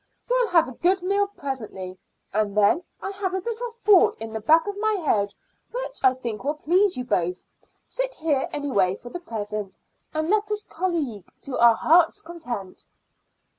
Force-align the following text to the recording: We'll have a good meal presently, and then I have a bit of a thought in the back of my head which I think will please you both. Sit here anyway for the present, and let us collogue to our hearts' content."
We'll 0.27 0.47
have 0.47 0.67
a 0.67 0.71
good 0.71 1.03
meal 1.03 1.27
presently, 1.27 1.95
and 2.33 2.57
then 2.57 2.81
I 3.03 3.11
have 3.11 3.35
a 3.35 3.39
bit 3.39 3.61
of 3.61 3.67
a 3.67 3.71
thought 3.73 4.17
in 4.17 4.33
the 4.33 4.39
back 4.39 4.65
of 4.65 4.75
my 4.79 4.93
head 4.93 5.35
which 5.71 6.03
I 6.03 6.15
think 6.15 6.43
will 6.43 6.55
please 6.55 6.97
you 6.97 7.03
both. 7.05 7.43
Sit 7.85 8.15
here 8.15 8.49
anyway 8.51 8.95
for 8.95 9.09
the 9.11 9.19
present, 9.19 9.77
and 10.11 10.27
let 10.27 10.49
us 10.49 10.63
collogue 10.63 11.27
to 11.41 11.59
our 11.59 11.75
hearts' 11.75 12.19
content." 12.23 12.87